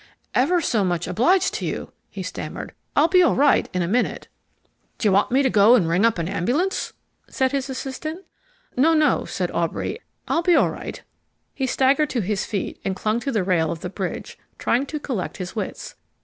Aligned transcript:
"Ever 0.33 0.61
so 0.61 0.83
much 0.83 1.05
obliged 1.05 1.53
to 1.53 1.65
you," 1.67 1.91
he 2.09 2.23
stammered. 2.23 2.73
"I'll 2.95 3.07
be 3.07 3.21
all 3.21 3.35
right 3.35 3.69
in 3.71 3.83
a 3.83 3.87
minute." 3.87 4.29
"D'you 4.97 5.11
want 5.11 5.29
me 5.29 5.43
to 5.43 5.49
go 5.51 5.75
and 5.75 5.87
ring 5.87 6.05
up 6.05 6.17
a 6.17 6.23
nambulance?" 6.23 6.93
said 7.29 7.51
his 7.51 7.69
assistant. 7.69 8.25
"No, 8.75 8.95
no," 8.95 9.25
said 9.25 9.51
Aubrey; 9.51 9.99
"I'll 10.27 10.41
be 10.41 10.55
all 10.55 10.71
right." 10.71 11.03
He 11.53 11.67
staggered 11.67 12.09
to 12.09 12.21
his 12.21 12.45
feet 12.45 12.79
and 12.83 12.95
clung 12.95 13.19
to 13.19 13.31
the 13.31 13.43
rail 13.43 13.71
of 13.71 13.81
the 13.81 13.91
bridge, 13.91 14.39
trying 14.57 14.87
to 14.87 14.99
collect 14.99 15.37
his 15.37 15.55
wits. 15.55 15.93